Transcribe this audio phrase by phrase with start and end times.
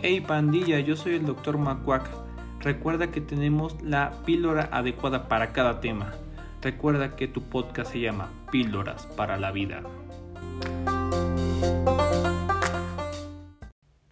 [0.00, 1.58] Hey pandilla, yo soy el Dr.
[1.58, 2.08] Macuac.
[2.60, 6.14] Recuerda que tenemos la píldora adecuada para cada tema.
[6.62, 9.82] Recuerda que tu podcast se llama Píldoras para la Vida.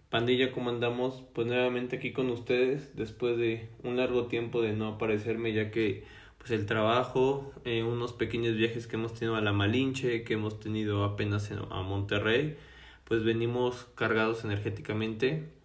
[0.09, 1.23] Pandilla, ¿cómo andamos?
[1.33, 6.03] Pues nuevamente aquí con ustedes después de un largo tiempo de no aparecerme ya que
[6.37, 10.59] pues el trabajo, eh, unos pequeños viajes que hemos tenido a la Malinche, que hemos
[10.59, 12.57] tenido apenas a Monterrey,
[13.05, 15.55] pues venimos cargados energéticamente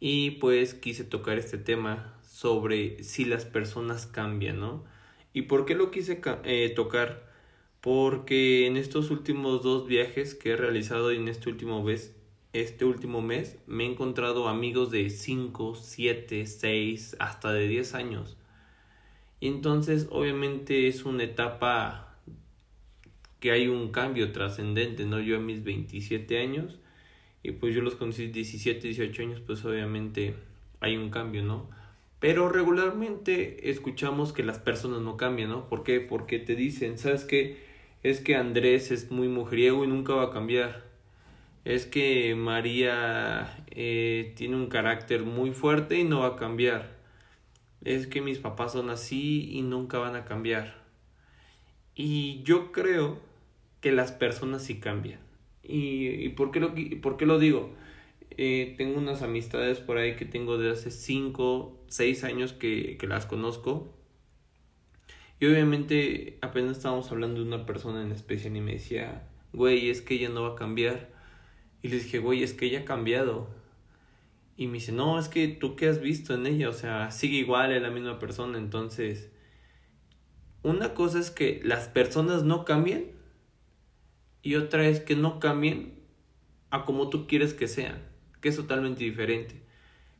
[0.00, 4.84] y pues quise tocar este tema sobre si las personas cambian, ¿no?
[5.32, 7.32] ¿Y por qué lo quise eh, tocar?
[7.80, 12.14] Porque en estos últimos dos viajes que he realizado y en este último mes,
[12.52, 18.36] este último mes me he encontrado amigos de 5, 7, 6, hasta de 10 años.
[19.40, 22.16] Y entonces obviamente es una etapa
[23.40, 25.20] que hay un cambio trascendente, ¿no?
[25.20, 26.78] Yo a mis 27 años
[27.44, 30.34] y pues yo los conocí 17, 18 años, pues obviamente
[30.80, 31.68] hay un cambio, ¿no?
[32.18, 35.68] Pero regularmente escuchamos que las personas no cambian, ¿no?
[35.68, 36.00] ¿Por qué?
[36.00, 37.62] Porque te dicen, ¿sabes qué?
[38.02, 40.84] Es que Andrés es muy mujeriego y nunca va a cambiar.
[41.66, 46.96] Es que María eh, tiene un carácter muy fuerte y no va a cambiar.
[47.84, 50.76] Es que mis papás son así y nunca van a cambiar.
[51.94, 53.20] Y yo creo
[53.82, 55.23] que las personas sí cambian.
[55.64, 57.72] ¿Y, y por, qué lo, por qué lo digo?
[58.36, 63.06] Eh, tengo unas amistades por ahí que tengo de hace 5, 6 años que, que
[63.06, 63.94] las conozco.
[65.40, 70.02] Y obviamente apenas estábamos hablando de una persona en especial y me decía, güey, es
[70.02, 71.12] que ella no va a cambiar.
[71.82, 73.48] Y le dije, güey, es que ella ha cambiado.
[74.56, 77.38] Y me dice, no, es que tú qué has visto en ella, o sea, sigue
[77.38, 78.58] igual, es la misma persona.
[78.58, 79.30] Entonces,
[80.62, 83.13] una cosa es que las personas no cambien
[84.44, 85.94] y otra es que no cambien
[86.70, 88.02] a como tú quieres que sean,
[88.42, 89.62] que es totalmente diferente.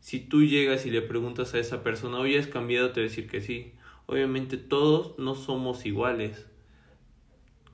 [0.00, 2.91] Si tú llegas y le preguntas a esa persona, oye, ¿has cambiado?
[2.91, 3.75] Te va a decir que sí.
[4.06, 6.46] Obviamente todos no somos iguales.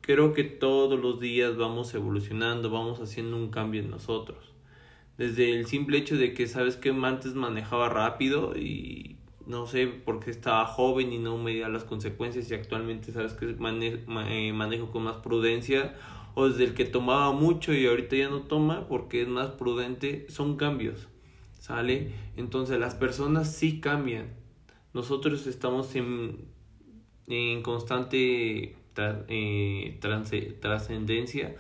[0.01, 4.53] Creo que todos los días vamos evolucionando, vamos haciendo un cambio en nosotros.
[5.19, 10.31] Desde el simple hecho de que sabes que antes manejaba rápido y no sé porque
[10.31, 15.17] estaba joven y no medía las consecuencias y actualmente sabes que eh, manejo con más
[15.17, 15.95] prudencia
[16.35, 20.27] o desde el que tomaba mucho y ahorita ya no toma porque es más prudente,
[20.29, 21.09] son cambios,
[21.59, 22.13] ¿sale?
[22.37, 24.29] Entonces las personas sí cambian.
[24.93, 26.49] Nosotros estamos en,
[27.29, 29.99] en constante eh,
[30.61, 31.57] trascendencia,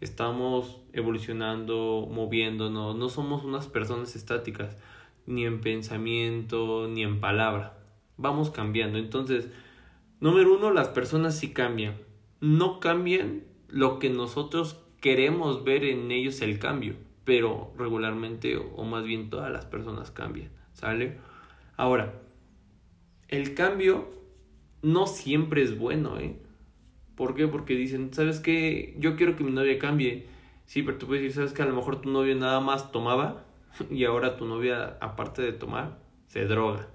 [0.00, 4.76] estamos evolucionando, moviéndonos, no somos unas personas estáticas,
[5.26, 7.78] ni en pensamiento, ni en palabra.
[8.16, 8.98] Vamos cambiando.
[8.98, 9.48] Entonces,
[10.20, 11.96] número uno, las personas sí cambian.
[12.40, 19.04] No cambian lo que nosotros queremos ver en ellos el cambio, pero regularmente o más
[19.04, 21.18] bien todas las personas cambian, ¿sale?
[21.76, 22.14] Ahora,
[23.28, 24.08] el cambio
[24.82, 26.36] no siempre es bueno, ¿eh?
[27.14, 27.48] ¿Por qué?
[27.48, 28.94] Porque dicen, ¿sabes qué?
[28.98, 30.26] Yo quiero que mi novia cambie.
[30.66, 33.44] Sí, pero tú puedes decir, ¿sabes que A lo mejor tu novio nada más tomaba
[33.90, 36.88] y ahora tu novia, aparte de tomar, se droga.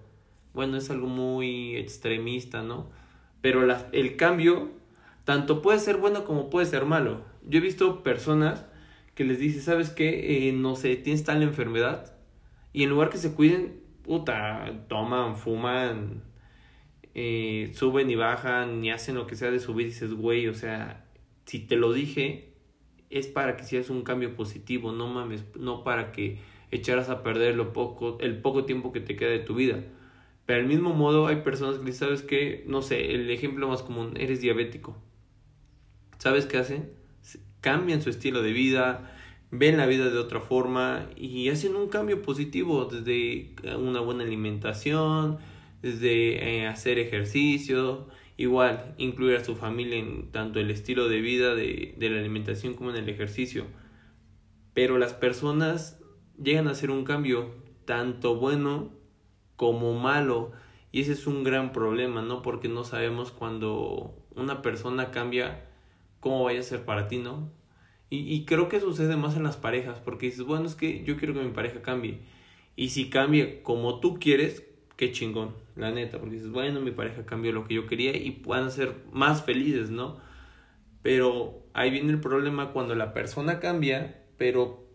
[0.53, 2.89] Bueno, es algo muy extremista, ¿no?
[3.41, 4.71] Pero el cambio
[5.25, 7.23] tanto puede ser bueno como puede ser malo.
[7.47, 8.65] Yo he visto personas
[9.15, 10.49] que les dice, ¿sabes qué?
[10.49, 12.15] Eh, no sé, tienes tal enfermedad.
[12.73, 16.23] Y en lugar que se cuiden, puta, toman, fuman,
[17.13, 20.53] eh, suben y bajan y hacen lo que sea de subir y dices, güey, o
[20.53, 21.05] sea,
[21.45, 22.53] si te lo dije,
[23.09, 26.39] es para que seas un cambio positivo, no mames, no para que
[26.71, 29.83] echaras a perder lo poco, el poco tiempo que te queda de tu vida.
[30.45, 34.15] Pero al mismo modo hay personas que sabes que, no sé, el ejemplo más común,
[34.17, 34.97] eres diabético
[36.23, 36.89] ¿Sabes qué hacen?
[37.59, 39.13] Cambian su estilo de vida,
[39.51, 45.39] ven la vida de otra forma y hacen un cambio positivo desde una buena alimentación,
[45.81, 48.07] desde eh, hacer ejercicio,
[48.37, 52.73] igual incluir a su familia en tanto el estilo de vida de, de la alimentación
[52.73, 53.65] como en el ejercicio.
[54.73, 55.99] Pero las personas
[56.41, 57.53] llegan a hacer un cambio
[57.83, 58.93] tanto bueno
[59.57, 60.53] como malo
[60.89, 62.41] y ese es un gran problema, ¿no?
[62.41, 65.72] Porque no sabemos cuando una persona cambia
[66.23, 67.51] cómo vaya a ser para ti, ¿no?
[68.09, 71.33] Y, creo que sucede más en las parejas, porque dices, bueno, es que yo quiero
[71.33, 72.19] que mi pareja cambie.
[72.75, 74.63] Y si cambia como tú quieres,
[74.95, 78.29] qué chingón, la neta, porque dices, bueno, mi pareja cambió lo que yo quería y
[78.29, 80.17] puedan ser más felices, ¿no?
[81.01, 84.87] Pero ahí viene el problema cuando la persona cambia, pero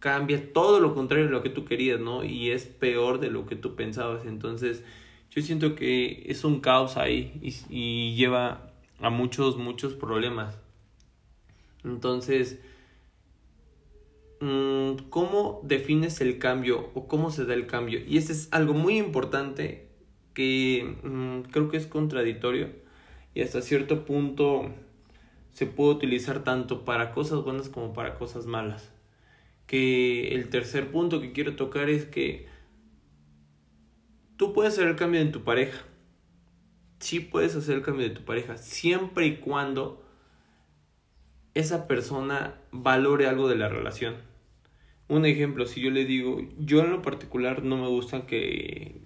[0.00, 2.24] cambia todo lo contrario de lo que tú querías, ¿no?
[2.24, 4.26] Y es peor de lo que tú pensabas.
[4.26, 4.82] Entonces,
[5.30, 8.67] yo siento que es un caos ahí y, y lleva
[9.00, 10.58] a muchos, muchos problemas.
[11.84, 12.58] Entonces,
[14.40, 18.00] mm, ¿cómo defines el cambio o cómo se da el cambio?
[18.06, 19.88] Y ese es algo muy importante
[20.34, 22.70] que mm, creo que es contradictorio
[23.34, 24.72] y hasta cierto punto
[25.52, 28.92] se puede utilizar tanto para cosas buenas como para cosas malas.
[29.66, 32.46] Que el tercer punto que quiero tocar es que
[34.36, 35.87] tú puedes hacer el cambio en tu pareja.
[36.98, 40.04] Sí puedes hacer el cambio de tu pareja, siempre y cuando
[41.54, 44.16] esa persona valore algo de la relación.
[45.08, 49.00] Un ejemplo, si yo le digo, yo en lo particular no me gusta que,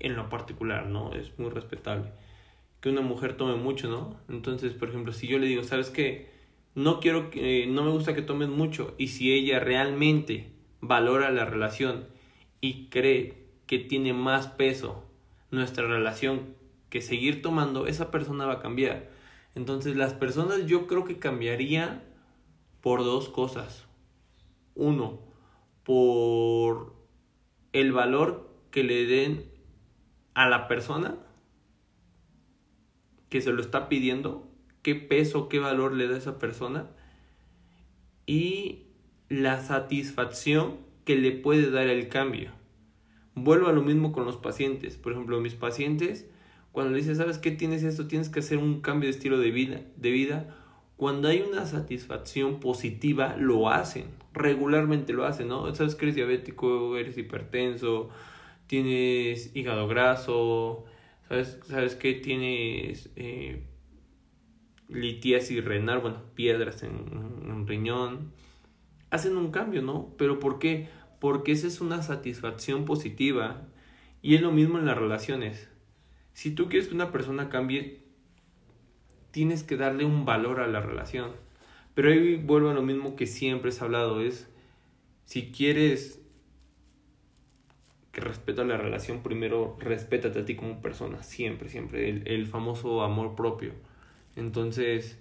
[0.00, 1.12] en lo particular, ¿no?
[1.14, 2.12] Es muy respetable
[2.84, 4.20] que una mujer tome mucho, ¿no?
[4.28, 6.28] Entonces, por ejemplo, si yo le digo, ¿sabes qué?
[6.74, 8.94] No quiero que, no me gusta que tomen mucho.
[8.98, 10.52] Y si ella realmente
[10.82, 12.04] valora la relación
[12.60, 15.02] y cree que tiene más peso
[15.50, 16.56] nuestra relación
[16.90, 19.10] que seguir tomando, esa persona va a cambiar.
[19.54, 22.02] Entonces, las personas yo creo que cambiarían
[22.80, 23.86] por dos cosas.
[24.74, 25.20] Uno,
[25.84, 26.94] por
[27.72, 29.50] el valor que le den
[30.34, 31.16] a la persona
[33.28, 34.48] que se lo está pidiendo,
[34.82, 36.90] qué peso, qué valor le da esa persona
[38.26, 38.84] y
[39.28, 42.52] la satisfacción que le puede dar el cambio.
[43.34, 44.96] Vuelvo a lo mismo con los pacientes.
[44.96, 46.28] Por ejemplo, mis pacientes,
[46.74, 48.08] cuando le dicen, ¿sabes qué tienes esto?
[48.08, 50.56] Tienes que hacer un cambio de estilo de vida, de vida.
[50.96, 54.06] Cuando hay una satisfacción positiva, lo hacen.
[54.32, 55.72] Regularmente lo hacen, ¿no?
[55.76, 58.08] ¿Sabes que eres diabético, eres hipertenso,
[58.66, 60.84] tienes hígado graso,
[61.28, 62.14] ¿Sabes, sabes qué?
[62.14, 63.62] Tienes eh,
[64.88, 66.90] litiasis renal, bueno, piedras en,
[67.46, 68.32] en riñón.
[69.10, 70.12] Hacen un cambio, ¿no?
[70.18, 70.88] Pero ¿por qué?
[71.20, 73.68] Porque esa es una satisfacción positiva.
[74.22, 75.68] Y es lo mismo en las relaciones.
[76.34, 78.02] Si tú quieres que una persona cambie,
[79.30, 81.32] tienes que darle un valor a la relación.
[81.94, 84.48] Pero ahí vuelvo a lo mismo que siempre has hablado, es
[85.24, 86.20] si quieres
[88.12, 92.46] que respeto a la relación, primero respétate a ti como persona, siempre, siempre, el, el
[92.46, 93.72] famoso amor propio.
[94.36, 95.18] Entonces,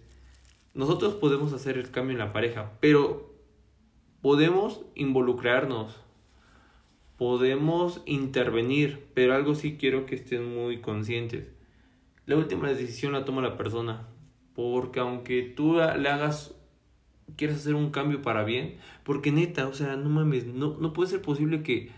[0.73, 3.33] nosotros podemos hacer el cambio en la pareja, pero
[4.21, 5.99] podemos involucrarnos,
[7.23, 11.47] podemos intervenir, pero algo sí quiero que estén muy conscientes.
[12.25, 14.09] La última decisión la toma la persona,
[14.53, 16.53] porque aunque tú le hagas,
[17.37, 18.75] quieras hacer un cambio para bien,
[19.05, 21.91] porque neta, o sea, no mames, no, no puede ser posible que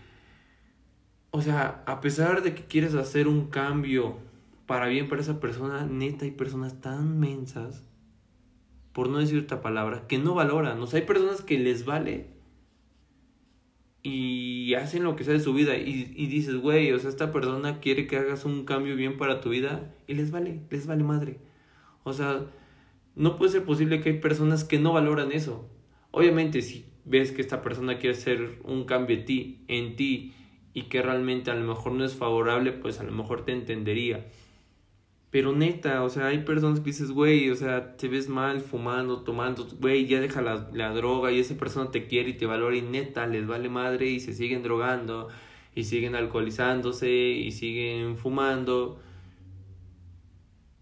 [1.32, 4.18] o sea, a pesar de que quieres hacer un cambio
[4.64, 7.84] para bien para esa persona, neta hay personas tan mensas,
[8.92, 10.80] por no decir otra palabra, que no valoran.
[10.80, 12.35] O sea, hay personas que les vale
[14.08, 17.32] y hacen lo que sea de su vida y, y dices, güey, o sea, esta
[17.32, 21.02] persona quiere que hagas un cambio bien para tu vida y les vale, les vale
[21.02, 21.38] madre.
[22.04, 22.46] O sea,
[23.16, 25.68] no puede ser posible que hay personas que no valoran eso.
[26.12, 30.34] Obviamente, si ves que esta persona quiere hacer un cambio en ti, en ti
[30.72, 34.26] y que realmente a lo mejor no es favorable, pues a lo mejor te entendería.
[35.36, 39.20] Pero neta, o sea, hay personas que dices, güey, o sea, te ves mal fumando,
[39.20, 42.74] tomando, güey, ya deja la, la, droga y esa persona te quiere y te valora
[42.74, 45.28] y neta, les vale madre y se siguen drogando
[45.74, 48.98] y siguen alcoholizándose y siguen fumando.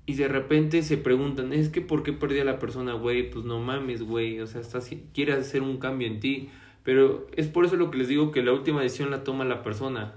[0.06, 3.29] Y de repente se preguntan, es que ¿por qué perdí a la persona, güey?
[3.33, 6.49] Pues no mames, güey, o sea, estás, quieres hacer un cambio en ti
[6.85, 9.62] pero es por eso lo que les digo que la última decisión la toma la
[9.64, 10.14] persona.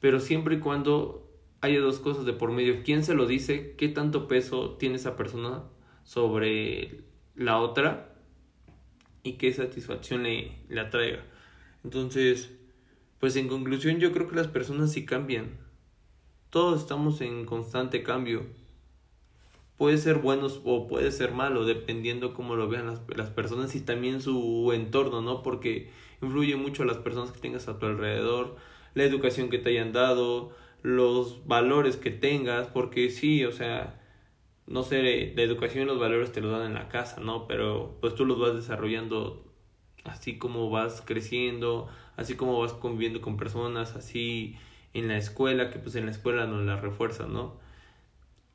[0.00, 1.23] Pero siempre y cuando
[1.64, 2.82] haya dos cosas de por medio.
[2.84, 3.74] ¿Quién se lo dice?
[3.76, 5.64] ¿Qué tanto peso tiene esa persona
[6.04, 7.00] sobre
[7.34, 8.14] la otra?
[9.22, 11.24] Y qué satisfacción le, le atraiga.
[11.82, 12.52] Entonces,
[13.18, 15.56] pues en conclusión yo creo que las personas sí cambian.
[16.50, 18.46] Todos estamos en constante cambio.
[19.78, 23.80] Puede ser bueno o puede ser malo, dependiendo cómo lo vean las, las personas y
[23.80, 25.42] también su entorno, ¿no?
[25.42, 25.90] Porque
[26.20, 28.56] influye mucho las personas que tengas a tu alrededor,
[28.92, 30.52] la educación que te hayan dado,
[30.84, 33.98] los valores que tengas, porque sí, o sea,
[34.66, 37.48] no sé, la educación y los valores te los dan en la casa, ¿no?
[37.48, 39.42] Pero pues tú los vas desarrollando
[40.04, 44.56] así como vas creciendo, así como vas conviviendo con personas, así
[44.92, 47.58] en la escuela, que pues en la escuela nos la refuerzan, ¿no?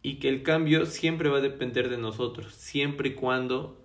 [0.04, 3.84] Y que el cambio siempre va a depender de nosotros, siempre y cuando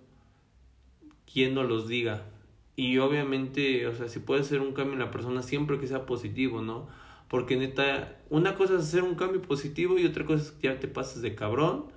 [1.25, 2.27] quien nos los diga,
[2.75, 6.05] y obviamente, o sea, si puede hacer un cambio en la persona siempre que sea
[6.05, 6.87] positivo, ¿no?
[7.35, 10.79] Porque neta, una cosa es hacer un cambio positivo y otra cosa es que ya
[10.79, 11.87] te pases de cabrón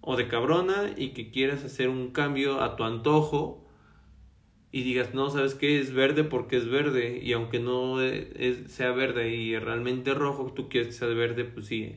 [0.00, 3.66] o de cabrona y que quieras hacer un cambio a tu antojo
[4.70, 5.80] y digas, no, ¿sabes qué?
[5.80, 10.68] Es verde porque es verde y aunque no es, sea verde y realmente rojo, tú
[10.68, 11.96] quieres que sea verde, pues sí,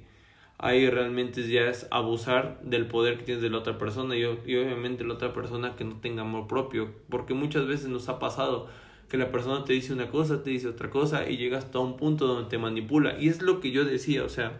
[0.57, 4.55] ahí realmente ya es abusar del poder que tienes de la otra persona y, y,
[4.55, 8.69] obviamente la otra persona que no tenga amor propio, porque muchas veces nos ha pasado
[9.09, 11.97] que la persona te dice una cosa, te dice otra cosa y llegas hasta un
[11.97, 13.17] punto donde te manipula.
[13.19, 14.59] Y es lo que yo decía, o sea,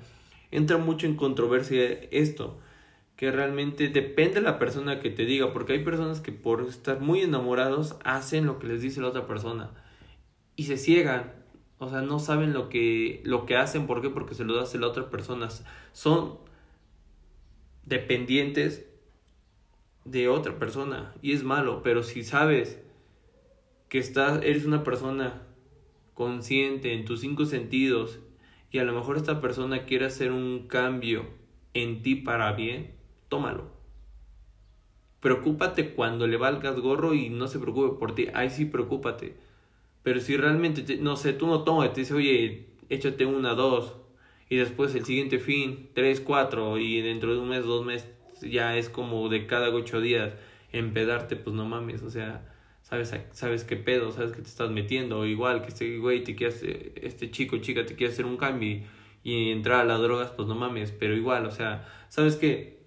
[0.51, 2.59] entra mucho en controversia esto,
[3.15, 7.01] que realmente depende de la persona que te diga, porque hay personas que por estar
[7.01, 9.71] muy enamorados hacen lo que les dice la otra persona
[10.55, 11.33] y se ciegan,
[11.77, 14.09] o sea, no saben lo que, lo que hacen, ¿por qué?
[14.09, 15.49] Porque se lo hace la otra persona.
[15.93, 16.39] Son
[17.85, 18.85] dependientes
[20.03, 22.81] de otra persona y es malo, pero si sabes
[23.89, 25.44] que estás, eres una persona
[26.13, 28.20] consciente en tus cinco sentidos
[28.72, 31.25] y a lo mejor esta persona quiere hacer un cambio
[31.74, 32.96] en ti para bien,
[33.29, 33.72] tómalo.
[35.20, 38.27] Preocúpate cuando le valgas gorro y no se preocupe por ti.
[38.34, 39.36] Ahí sí, preocúpate.
[40.03, 43.96] Pero si realmente, no sé, tú no tomas, te dice, oye, échate una, dos,
[44.50, 48.10] y después el siguiente fin, tres, cuatro, y dentro de un mes, dos meses,
[48.41, 50.34] ya es como de cada ocho días
[50.72, 52.56] empedarte, pues no mames, o sea,
[52.88, 56.36] sabes, sabes qué pedo, sabes que te estás metiendo, o igual que este güey te
[56.36, 58.82] quiere este chico, chica te quiere hacer un cambio
[59.24, 62.79] y, entrar a las drogas, pues no mames, pero igual, o sea, sabes que,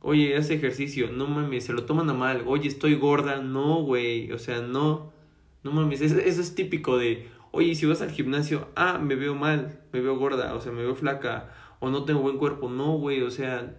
[0.00, 4.30] oye, hace ejercicio, no mames, se lo toman a mal, oye, estoy gorda, no, güey,
[4.32, 5.14] o sea, no,
[5.62, 9.34] no mames, eso, eso es típico de, oye, si vas al gimnasio, ah, me veo
[9.34, 12.98] mal, me veo gorda, o sea, me veo flaca, o no tengo buen cuerpo, no,
[12.98, 13.78] güey, o sea,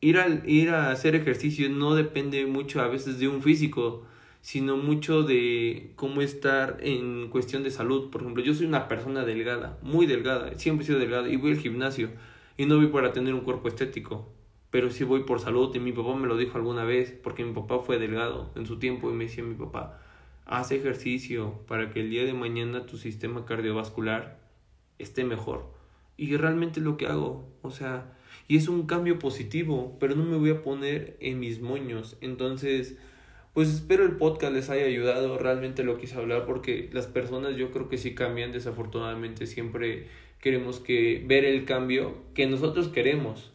[0.00, 4.06] ir a, ir a hacer ejercicio no depende mucho a veces de un físico,
[4.46, 8.10] sino mucho de cómo estar en cuestión de salud.
[8.10, 11.50] Por ejemplo, yo soy una persona delgada, muy delgada, siempre he sido delgada y voy
[11.50, 12.10] al gimnasio
[12.56, 14.32] y no voy para tener un cuerpo estético,
[14.70, 17.54] pero sí voy por salud y mi papá me lo dijo alguna vez porque mi
[17.54, 20.00] papá fue delgado en su tiempo y me decía mi papá,
[20.44, 24.38] haz ejercicio para que el día de mañana tu sistema cardiovascular
[25.00, 25.72] esté mejor.
[26.16, 30.36] Y realmente lo que hago, o sea, y es un cambio positivo, pero no me
[30.36, 32.16] voy a poner en mis moños.
[32.20, 32.96] Entonces,
[33.56, 37.70] pues espero el podcast les haya ayudado, realmente lo quise hablar porque las personas yo
[37.70, 40.08] creo que sí cambian, desafortunadamente siempre
[40.42, 43.52] queremos que ver el cambio que nosotros queremos.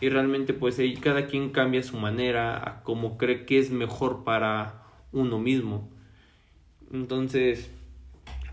[0.00, 4.22] Y realmente pues ahí cada quien cambia su manera a como cree que es mejor
[4.22, 5.90] para uno mismo.
[6.92, 7.68] Entonces,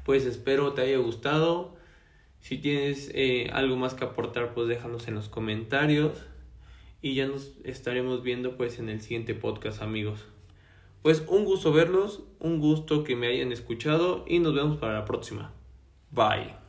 [0.05, 1.77] pues espero te haya gustado.
[2.39, 6.25] Si tienes eh, algo más que aportar, pues déjanos en los comentarios.
[7.03, 10.25] Y ya nos estaremos viendo pues en el siguiente podcast, amigos.
[11.01, 15.06] Pues un gusto verlos, un gusto que me hayan escuchado y nos vemos para la
[15.06, 15.53] próxima.
[16.12, 16.69] Bye.